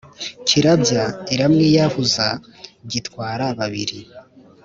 [0.47, 1.03] kirabya
[1.33, 2.27] iramwiyahuza
[2.91, 3.99] gitwara-babiri.